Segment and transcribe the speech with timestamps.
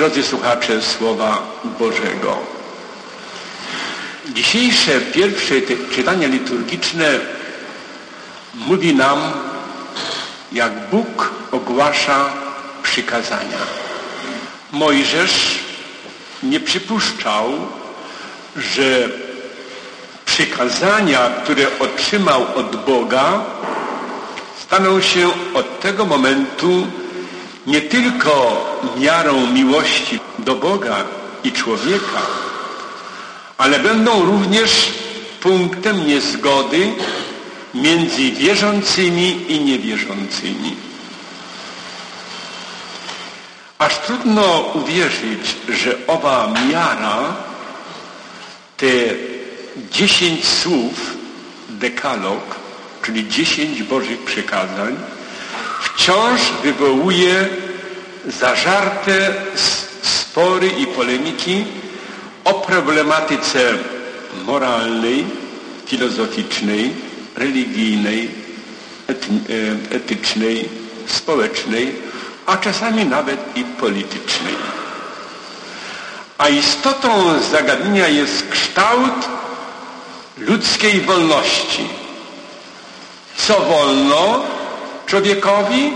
[0.00, 1.42] Drodzy słuchacze Słowa
[1.78, 2.38] Bożego,
[4.28, 5.54] dzisiejsze pierwsze
[5.94, 7.18] czytanie liturgiczne
[8.54, 9.18] mówi nam,
[10.52, 12.28] jak Bóg ogłasza
[12.82, 13.58] przykazania.
[14.72, 15.58] Mojżesz
[16.42, 17.44] nie przypuszczał,
[18.56, 19.08] że
[20.24, 23.44] przykazania, które otrzymał od Boga,
[24.62, 26.86] staną się od tego momentu
[27.66, 28.64] nie tylko
[28.96, 31.04] miarą miłości do Boga
[31.44, 32.22] i człowieka,
[33.58, 34.92] ale będą również
[35.40, 36.92] punktem niezgody
[37.74, 40.76] między wierzącymi i niewierzącymi.
[43.78, 47.36] Aż trudno uwierzyć, że owa miara,
[48.76, 48.86] te
[49.90, 51.16] dziesięć słów,
[51.68, 52.56] dekalog,
[53.02, 54.96] czyli dziesięć Bożych przykazań,
[56.00, 57.48] wciąż wywołuje
[58.26, 59.34] zażarte
[60.02, 61.64] spory i polemiki
[62.44, 63.74] o problematyce
[64.46, 65.26] moralnej,
[65.86, 66.92] filozoficznej,
[67.36, 68.30] religijnej,
[69.08, 69.14] e,
[69.96, 70.68] etycznej,
[71.06, 71.92] społecznej,
[72.46, 74.54] a czasami nawet i politycznej.
[76.38, 79.28] A istotą zagadnienia jest kształt
[80.38, 81.88] ludzkiej wolności.
[83.36, 84.59] Co wolno
[85.10, 85.92] człowiekowi,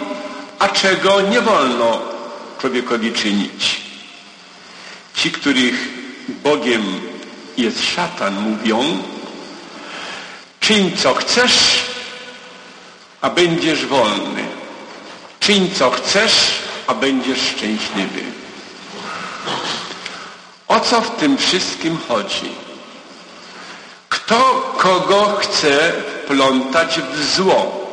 [0.58, 2.00] a czego nie wolno
[2.60, 3.80] człowiekowi czynić.
[5.14, 5.88] Ci, których
[6.28, 7.00] Bogiem
[7.56, 9.02] jest szatan, mówią,
[10.60, 11.84] czyń co chcesz,
[13.20, 14.44] a będziesz wolny.
[15.40, 16.34] Czyń co chcesz,
[16.86, 18.22] a będziesz szczęśliwy.
[20.68, 22.52] O co w tym wszystkim chodzi?
[24.08, 25.92] Kto kogo chce
[26.24, 27.83] wplątać w zło?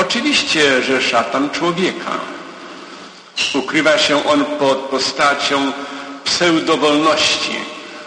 [0.00, 2.10] Oczywiście, że szatan człowieka.
[3.54, 5.72] Ukrywa się on pod postacią
[6.24, 7.56] pseudowolności,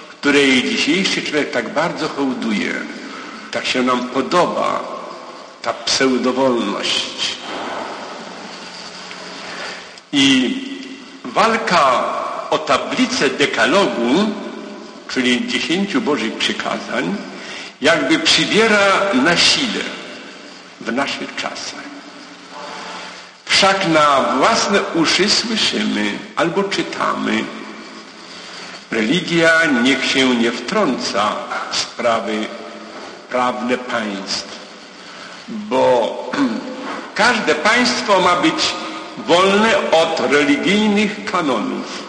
[0.10, 2.74] której dzisiejszy człowiek tak bardzo hołduje.
[3.52, 4.84] Tak się nam podoba
[5.62, 7.36] ta pseudowolność.
[10.12, 10.56] I
[11.24, 12.04] walka
[12.50, 14.30] o tablicę dekalogu,
[15.10, 17.16] czyli dziesięciu Bożych przykazań,
[17.82, 20.03] jakby przybiera na sile
[20.86, 21.84] w naszych czasach.
[23.46, 27.44] Wszak na własne uszy słyszymy albo czytamy,
[28.92, 31.36] religia niech się nie wtrąca
[31.72, 32.46] w sprawy
[33.30, 34.60] prawne państw,
[35.48, 36.32] bo
[37.16, 38.74] każde państwo ma być
[39.18, 42.04] wolne od religijnych kanonów.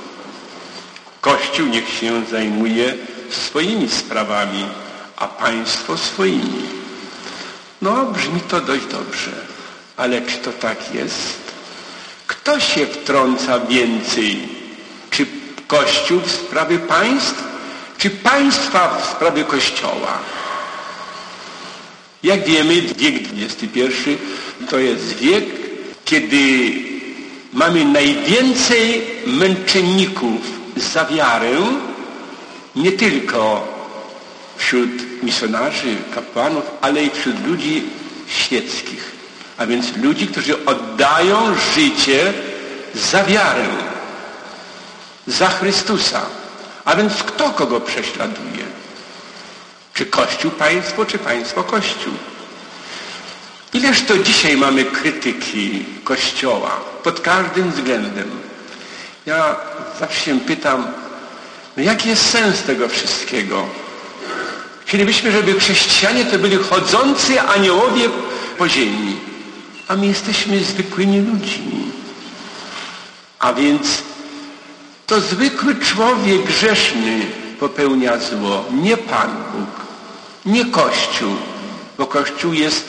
[1.20, 2.94] Kościół niech się zajmuje
[3.30, 4.66] swoimi sprawami,
[5.16, 6.83] a państwo swoimi.
[7.84, 9.30] No, brzmi to dość dobrze,
[9.96, 11.38] ale czy to tak jest?
[12.26, 14.48] Kto się wtrąca więcej?
[15.10, 15.26] Czy
[15.66, 17.44] Kościół w sprawy państw,
[17.98, 20.18] czy państwa w sprawie Kościoła?
[22.22, 23.80] Jak wiemy, wiek XXI
[24.70, 25.44] to jest wiek,
[26.04, 26.72] kiedy
[27.52, 30.40] mamy najwięcej męczenników
[30.76, 31.56] za wiarę,
[32.76, 33.73] nie tylko
[34.56, 37.82] wśród misjonarzy, kapłanów, ale i wśród ludzi
[38.26, 39.12] świeckich.
[39.56, 42.32] A więc ludzi, którzy oddają życie
[42.94, 43.66] za wiarę,
[45.26, 46.20] za Chrystusa.
[46.84, 48.64] A więc kto kogo prześladuje?
[49.94, 52.12] Czy Kościół państwo, czy państwo Kościół?
[53.72, 58.30] Ileż to dzisiaj mamy krytyki Kościoła pod każdym względem.
[59.26, 59.56] Ja
[60.00, 60.86] zawsze się pytam,
[61.76, 63.68] no jaki jest sens tego wszystkiego?
[64.84, 68.08] Chcielibyśmy, żeby chrześcijanie to byli chodzący aniołowie
[68.58, 69.16] po ziemi,
[69.88, 71.84] a my jesteśmy zwykłymi ludźmi.
[73.38, 74.02] A więc
[75.06, 77.20] to zwykły człowiek grzeszny
[77.60, 79.86] popełnia zło, nie Pan Bóg,
[80.46, 81.36] nie Kościół,
[81.98, 82.84] bo Kościół jest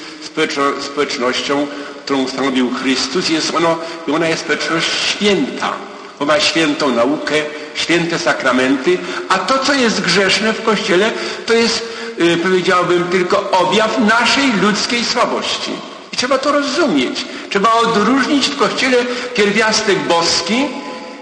[0.82, 1.68] społecznością,
[2.04, 5.74] którą ustanowił Chrystus, jest ono, i ona jest społeczność święta.
[6.20, 7.34] Ona ma świętą naukę,
[7.76, 8.98] święte sakramenty,
[9.30, 11.12] a to, co jest grzeszne w Kościele,
[11.46, 11.88] to jest,
[12.18, 15.72] yy, powiedziałbym, tylko objaw naszej ludzkiej słabości.
[16.14, 17.26] I trzeba to rozumieć.
[17.50, 18.98] Trzeba odróżnić w Kościele
[19.36, 20.66] pierwiastek boski,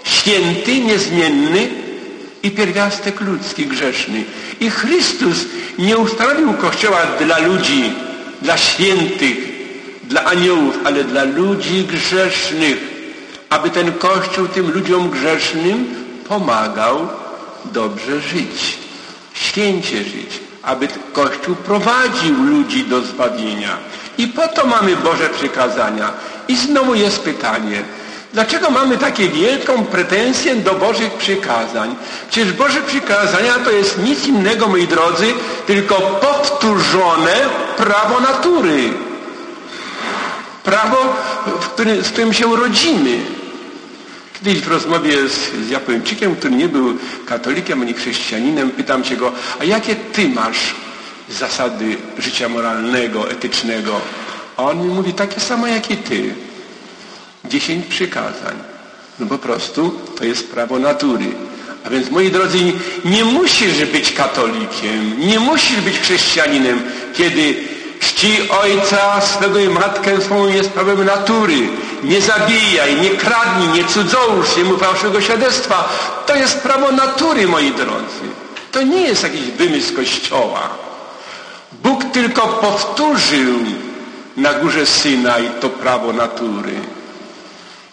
[0.04, 1.68] święty, niezmienny
[2.44, 4.24] i pierwiastek ludzki, grzeszny.
[4.60, 5.38] I Chrystus
[5.80, 7.94] nie ustanowił Kościoła dla ludzi,
[8.42, 9.38] dla świętych,
[10.04, 12.78] dla aniołów, ale dla ludzi grzesznych,
[13.50, 17.08] aby ten Kościół tym ludziom grzesznym pomagał
[17.66, 18.78] dobrze żyć,
[19.34, 23.78] święcie żyć, aby Kościół prowadził ludzi do zbawienia.
[24.18, 26.12] I po to mamy Boże przykazania.
[26.48, 27.84] I znowu jest pytanie,
[28.34, 31.96] Dlaczego mamy takie wielką pretensję do Bożych przykazań?
[32.30, 35.34] Przecież Boże przykazania to jest nic innego, moi drodzy,
[35.68, 37.36] tylko powtórzone
[37.78, 38.90] prawo natury.
[40.64, 40.98] Prawo,
[41.74, 43.18] którym, z którym się rodzimy.
[44.44, 49.32] Kiedyś w rozmowie z, z Japończykiem, który nie był katolikiem ani chrześcijaninem, pytam się go,
[49.60, 50.76] a jakie ty masz
[51.30, 54.02] zasady życia moralnego, etycznego?
[54.58, 56.34] A on mi mówi, takie samo jak i ty.
[57.46, 58.56] Dziesięć przykazań.
[59.20, 61.26] No po prostu to jest prawo natury.
[61.86, 62.58] A więc moi drodzy,
[63.06, 66.82] nie musisz być katolikiem, nie musisz być chrześcijaninem,
[67.14, 67.56] kiedy
[68.00, 71.58] czci ojca swego i matkę swą jest prawem natury.
[72.04, 75.90] Nie zabijaj, nie kradnij, nie cudzołóż, nie mów fałszywego świadectwa.
[76.26, 78.26] To jest prawo natury, moi drodzy.
[78.72, 80.70] To nie jest jakiś wymysł Kościoła.
[81.72, 83.60] Bóg tylko powtórzył
[84.38, 86.74] na górze Synaj to prawo natury.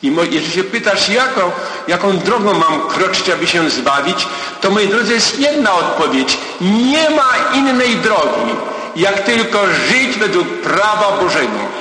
[0.03, 1.51] I jeżeli się pytasz, jaką,
[1.89, 4.27] jaką drogą mam kroczyć, aby się zbawić,
[4.61, 6.39] to moi drodzy jest jedna odpowiedź.
[6.61, 8.55] Nie ma innej drogi,
[8.97, 9.59] jak tylko
[9.89, 11.80] żyć według prawa Bożego.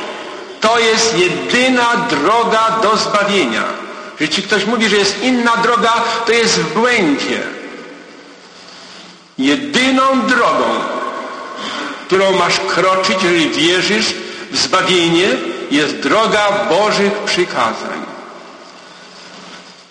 [0.61, 3.63] To jest jedyna droga do zbawienia.
[4.19, 5.93] Jeśli ktoś mówi, że jest inna droga,
[6.25, 7.41] to jest w błędzie.
[9.37, 10.65] Jedyną drogą,
[12.05, 14.13] którą masz kroczyć, jeżeli wierzysz
[14.51, 15.27] w zbawienie,
[15.71, 18.05] jest droga Bożych przykazań.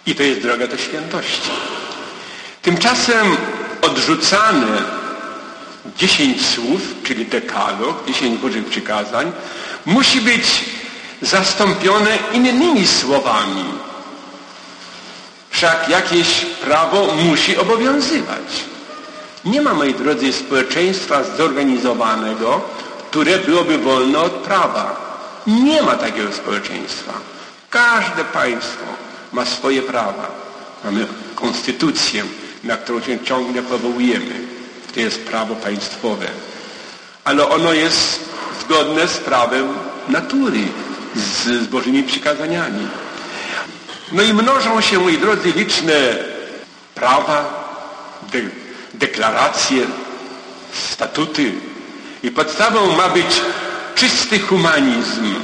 [0.07, 1.51] I to jest droga do świętości.
[2.63, 3.37] Tymczasem
[3.83, 4.83] odrzucane
[5.97, 9.33] dziesięć słów, czyli dekalog, dziesięć Bożych przykazań,
[9.87, 10.65] musi być
[11.23, 13.65] zastąpione innymi słowami.
[15.51, 16.29] Wszak jakieś
[16.65, 18.65] prawo musi obowiązywać.
[19.45, 22.61] Nie ma, moi drodzy, społeczeństwa zorganizowanego,
[23.11, 25.09] które byłoby wolne od prawa.
[25.47, 27.13] Nie ma takiego społeczeństwa.
[27.71, 28.85] Każde państwo
[29.33, 30.31] ma swoje prawa.
[30.85, 32.25] Mamy konstytucję,
[32.65, 34.41] na którą się ciągle powołujemy.
[34.95, 36.27] To jest prawo państwowe.
[37.25, 38.21] Ale ono jest
[38.61, 39.69] zgodne z prawem
[40.09, 40.69] natury,
[41.17, 42.87] z, z Bożymi przykazaniami.
[44.13, 45.95] No i mnożą się, moi drodzy, liczne
[46.95, 47.45] prawa,
[48.33, 48.41] de,
[48.95, 49.87] deklaracje,
[50.73, 51.53] statuty.
[52.23, 53.43] I podstawą ma być
[53.95, 55.35] czysty humanizm.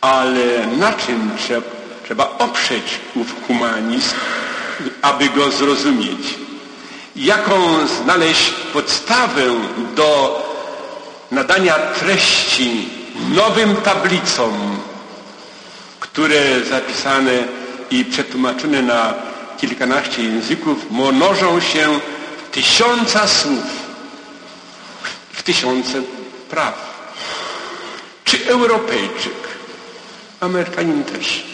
[0.00, 1.66] Ale na czym trzeba,
[2.04, 4.14] trzeba oprzeć ów humanizm,
[5.02, 6.38] aby go zrozumieć?
[7.16, 9.42] Jaką znaleźć podstawę
[9.96, 10.42] do
[11.30, 12.88] nadania treści
[13.34, 14.78] nowym tablicom,
[16.00, 17.32] które zapisane
[17.90, 19.14] i przetłumaczone na
[19.60, 22.00] kilkanaście języków mnożą się
[22.46, 23.64] w tysiąca słów,
[25.32, 26.02] w tysiące
[26.50, 26.90] praw.
[28.24, 29.48] Czy Europejczyk,
[30.40, 31.44] Amerykanin też,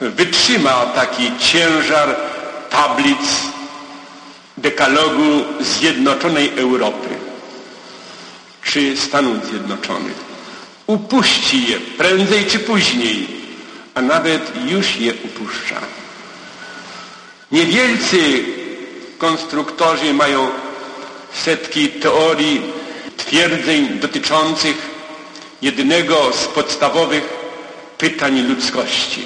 [0.00, 2.16] wytrzyma taki ciężar
[2.70, 3.20] tablic
[4.56, 7.23] dekalogu Zjednoczonej Europy
[8.74, 10.14] czy Stanów Zjednoczonych?
[10.86, 13.26] Upuści je prędzej czy później,
[13.94, 15.80] a nawet już je upuszcza.
[17.52, 18.44] Niewielcy
[19.18, 20.48] konstruktorzy mają
[21.44, 22.62] setki teorii,
[23.16, 24.90] twierdzeń dotyczących
[25.62, 27.28] jednego z podstawowych
[27.98, 29.22] pytań ludzkości.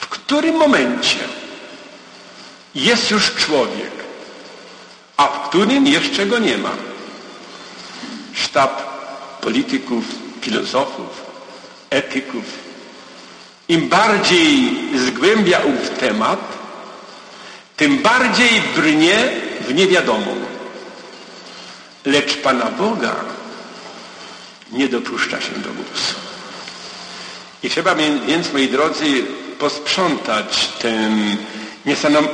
[0.00, 1.18] W którym momencie
[2.74, 3.92] jest już człowiek,
[5.16, 6.87] a w którym jeszcze go nie ma?
[8.48, 8.82] Sztab
[9.40, 10.04] polityków,
[10.40, 11.22] filozofów,
[11.90, 12.44] etyków.
[13.68, 14.74] Im bardziej
[15.06, 16.58] zgłębia ów temat,
[17.76, 19.16] tym bardziej brnie
[19.68, 20.36] w niewiadomą.
[22.04, 23.16] Lecz Pana Boga
[24.72, 26.14] nie dopuszcza się do głosu.
[27.62, 27.94] I trzeba
[28.26, 29.24] więc, moi drodzy,
[29.58, 31.36] posprzątać ten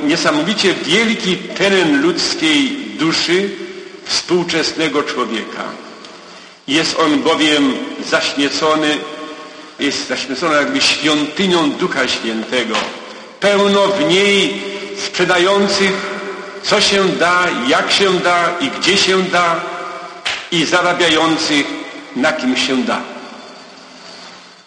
[0.03, 2.69] niesamowicie wielki teren ludzkiej
[2.99, 3.49] duszy
[4.05, 5.84] współczesnego człowieka.
[6.67, 7.73] Jest on bowiem
[8.09, 8.97] zaśniecony,
[9.79, 12.75] jest zaśniecony jakby świątynią Ducha Świętego.
[13.39, 14.61] Pełno w niej
[15.07, 15.91] sprzedających,
[16.63, 19.61] co się da, jak się da i gdzie się da
[20.51, 21.65] i zarabiających,
[22.15, 23.01] na kim się da.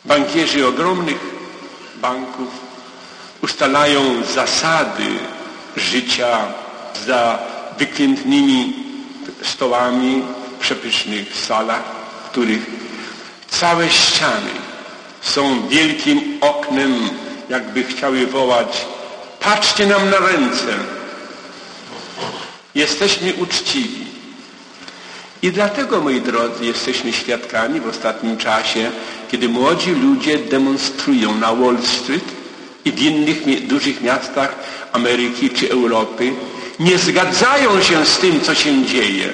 [0.04, 1.18] Bankierzy ogromnych
[1.96, 2.48] banków
[3.42, 5.06] ustalają zasady
[5.76, 6.38] życia
[7.06, 7.38] za
[7.78, 8.72] wyklętnymi
[9.42, 10.22] stołami
[10.58, 11.82] przepysznych salach,
[12.24, 12.66] w których
[13.50, 14.50] całe ściany
[15.20, 17.10] są wielkim oknem,
[17.48, 18.86] jakby chciały wołać
[19.40, 20.74] patrzcie nam na ręce.
[22.74, 24.08] Jesteśmy uczciwi.
[25.42, 28.90] I dlatego, moi drodzy, jesteśmy świadkami w ostatnim czasie,
[29.30, 32.24] kiedy młodzi ludzie demonstrują na Wall Street
[32.84, 34.56] i w innych dużych miastach
[34.92, 36.32] Ameryki czy Europy,
[36.78, 39.32] nie zgadzają się z tym, co się dzieje,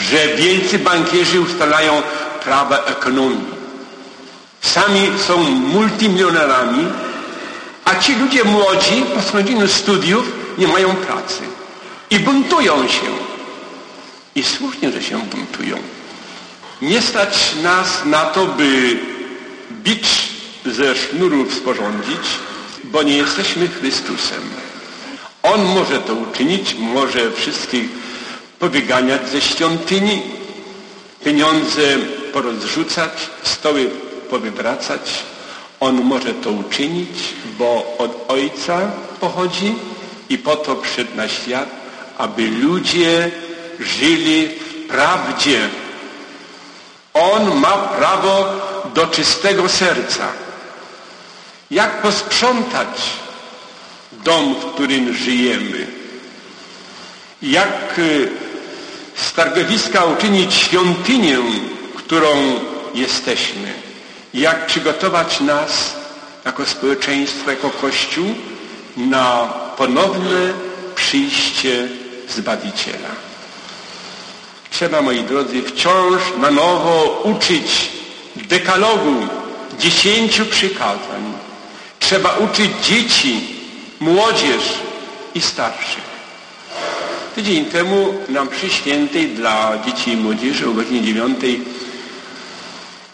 [0.00, 2.02] że wielcy bankierzy ustalają
[2.44, 3.60] prawa ekonomii.
[4.60, 6.86] Sami są multimilionerami,
[7.84, 11.42] a ci ludzie młodzi po skończeniu studiów nie mają pracy
[12.10, 13.06] i buntują się.
[14.34, 15.76] I słusznie, że się buntują.
[16.82, 18.98] Nie stać nas na to, by
[19.70, 20.28] bicz
[20.66, 22.20] ze sznurów sporządzić,
[22.84, 24.42] bo nie jesteśmy Chrystusem.
[25.42, 27.99] On może to uczynić, może wszystkich
[28.60, 30.22] powyganiać ze świątyni,
[31.24, 31.82] pieniądze
[32.32, 33.12] porozrzucać,
[33.42, 33.90] stoły
[34.30, 35.24] powywracać.
[35.80, 37.18] On może to uczynić,
[37.58, 38.90] bo od Ojca
[39.20, 39.74] pochodzi
[40.28, 41.68] i po to przyszedł na świat,
[42.18, 43.30] aby ludzie
[43.80, 45.68] żyli w prawdzie.
[47.14, 48.44] On ma prawo
[48.94, 50.28] do czystego serca.
[51.70, 53.00] Jak posprzątać
[54.12, 55.86] dom, w którym żyjemy?
[57.42, 58.28] Jak y,
[59.26, 61.38] z targowiska uczynić świątynię,
[61.96, 62.60] którą
[62.94, 63.72] jesteśmy?
[64.34, 65.96] Jak przygotować nas
[66.44, 68.34] jako społeczeństwo, jako Kościół
[68.96, 70.52] na ponowne
[70.94, 71.88] przyjście
[72.28, 73.08] Zbawiciela?
[74.70, 77.90] Trzeba, moi drodzy, wciąż na nowo uczyć
[78.36, 79.26] dekalogu
[79.78, 81.32] dziesięciu przykazań.
[82.00, 83.40] Trzeba uczyć dzieci,
[84.00, 84.62] młodzież
[85.34, 86.09] i starszych.
[87.40, 91.60] Tydzień temu na mszy świętej dla dzieci i młodzieży o godzinie dziewiątej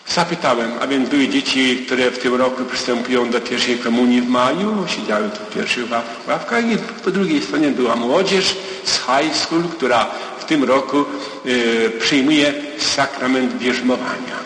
[0.08, 4.84] zapytałem, a więc były dzieci, które w tym roku przystępują do pierwszej komunii w maju,
[4.88, 5.84] siedziały tu w pierwszych
[6.28, 10.06] ławkach i po drugiej stronie była młodzież z high school, która
[10.38, 11.04] w tym roku
[11.46, 14.36] y, przyjmuje sakrament bierzmowania.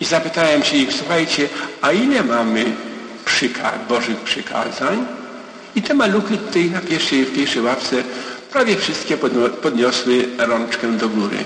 [0.00, 1.48] I zapytałem się ich, słuchajcie,
[1.80, 2.64] a ile mamy
[3.24, 5.06] przyka Bożych przykazań?
[5.76, 8.02] I te maluchy tutaj na pierwszej, w pierwszej ławce
[8.52, 9.16] prawie wszystkie
[9.62, 11.36] podniosły rączkę do góry.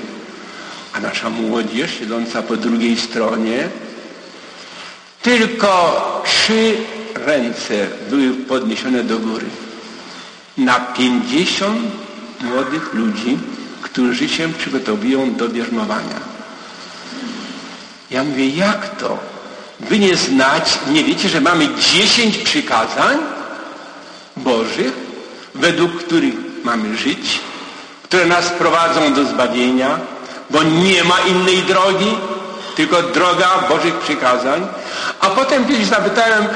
[0.93, 3.69] A nasza młodzież siedząca po drugiej stronie,
[5.23, 6.77] tylko trzy
[7.15, 9.47] ręce były podniesione do góry.
[10.59, 11.81] Na pięćdziesiąt
[12.41, 13.39] młodych ludzi,
[13.83, 16.21] którzy się przygotowują do bierzmowania.
[18.11, 19.19] Ja mówię, jak to?
[19.81, 23.19] Wy nie znać, nie wiecie, że mamy dziesięć przykazań
[24.37, 24.93] Bożych,
[25.55, 27.41] według których mamy żyć,
[28.03, 29.99] które nas prowadzą do zbawienia,
[30.51, 32.17] bo nie ma innej drogi,
[32.77, 34.67] tylko droga Bożych przykazań.
[35.21, 36.47] A potem kiedyś zapytałem,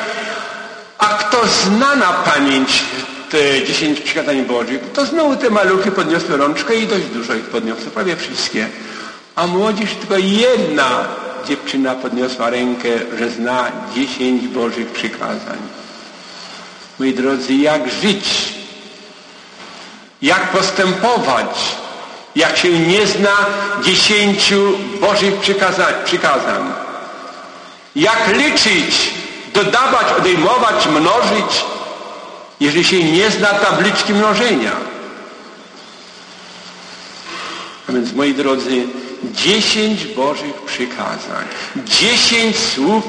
[0.98, 2.82] a kto zna na pamięć
[3.30, 7.86] te dziesięć przykazań Bożych, to znowu te maluchy podniosły rączkę i dość dużo ich podniosły,
[7.86, 8.68] prawie wszystkie.
[9.36, 11.04] A młodzież tylko jedna
[11.48, 15.58] dziewczyna podniosła rękę, że zna dziesięć Bożych przykazań.
[16.98, 18.55] Moi drodzy, jak żyć?
[20.26, 21.76] Jak postępować?
[22.36, 23.36] Jak się nie zna
[23.82, 25.94] dziesięciu Bożych przykazań?
[26.04, 26.72] przykazań?
[27.96, 29.10] Jak liczyć,
[29.54, 31.64] dodawać, odejmować, mnożyć,
[32.60, 34.72] jeżeli się nie zna tabliczki mnożenia?
[37.88, 38.84] A więc, moi drodzy,
[39.24, 41.44] dziesięć Bożych przykazań,
[41.76, 43.04] dziesięć słów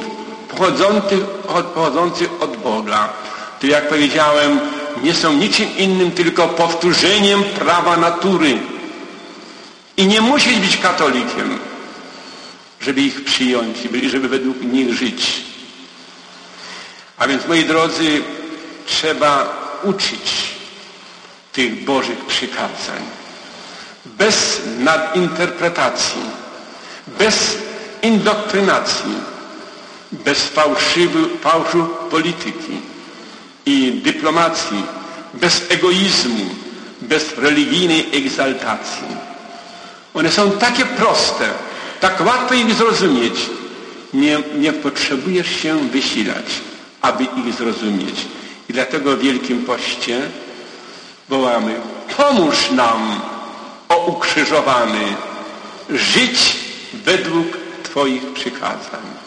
[0.50, 3.10] pochodzących od, pochodzących od Boga.
[3.60, 4.60] To jak powiedziałem,
[5.04, 8.58] nie są niczym innym, tylko powtórzeniem prawa natury.
[9.98, 11.60] I nie musisz być katolikiem,
[12.82, 15.42] żeby ich przyjąć i żeby według nich żyć.
[17.18, 18.22] A więc, moi drodzy,
[18.86, 20.58] trzeba uczyć
[21.52, 23.02] tych Bożych przykazań
[24.06, 26.22] bez nadinterpretacji,
[27.08, 27.58] bez
[28.02, 29.16] indoktrynacji,
[30.12, 32.97] bez fałszywy, fałszu polityki
[33.68, 34.84] i dyplomacji,
[35.34, 36.46] bez egoizmu,
[37.02, 39.08] bez religijnej egzaltacji.
[40.14, 41.50] One są takie proste,
[42.00, 43.34] tak łatwo ich zrozumieć.
[44.14, 46.46] Nie, nie potrzebujesz się wysilać,
[47.02, 48.26] aby ich zrozumieć.
[48.70, 50.22] I dlatego w Wielkim Poście
[51.30, 51.76] wołamy,
[52.18, 53.22] pomóż nam
[53.90, 55.06] o ukrzyżowany,
[55.90, 56.58] żyć
[56.94, 57.48] według
[57.84, 59.27] Twoich przykazań.